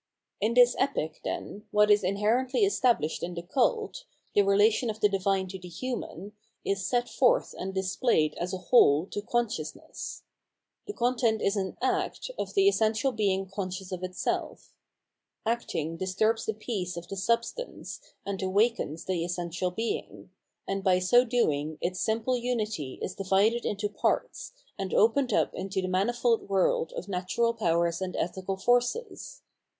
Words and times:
In 0.39 0.55
this 0.55 0.75
Epic, 0.79 1.21
then, 1.23 1.65
what 1.69 1.91
is 1.91 2.03
inherently 2.03 2.61
established 2.65 3.21
m 3.23 3.35
the 3.35 3.43
cult, 3.43 4.05
the 4.33 4.41
relation 4.41 4.89
of 4.89 4.99
the 4.99 5.07
divine 5.07 5.47
to 5.49 5.59
the 5.59 5.67
human, 5.67 6.31
is 6.65 6.87
set 6.87 7.07
forth 7.07 7.53
and 7.55 7.71
displayed 7.75 8.33
as 8.39 8.51
a 8.51 8.57
whole 8.57 9.05
to 9.11 9.21
consciousness. 9.21 10.23
The 10.87 10.93
content 10.93 11.39
is 11.43 11.55
an 11.55 11.77
''act"* 11.83 12.31
of 12.39 12.55
the 12.55 12.67
essential 12.67 13.11
Being 13.11 13.45
con 13.47 13.69
scious 13.69 13.91
of 13.91 14.01
itself. 14.01 14.73
Acting 15.45 15.97
disturbs 15.97 16.47
the 16.47 16.55
peace 16.55 16.97
of 16.97 17.07
the 17.07 17.15
sub 17.15 17.45
stance, 17.45 17.99
and 18.25 18.41
awakens 18.41 19.05
the 19.05 19.23
essential 19.23 19.69
Being; 19.69 20.31
and 20.67 20.83
by 20.83 20.97
so 20.97 21.23
doing 21.23 21.77
its 21.79 21.99
simple 21.99 22.35
unity 22.35 22.97
is 23.03 23.13
divided 23.13 23.65
into 23.67 23.87
parts, 23.87 24.53
and 24.79 24.95
opened 24.95 25.31
up 25.31 25.53
into 25.53 25.79
the 25.79 25.87
manifold 25.87 26.49
world 26.49 26.91
of 26.95 27.07
natural 27.07 27.53
powers 27.53 28.01
and 28.01 28.15
ethical 28.15 28.57
forces. 28.57 29.43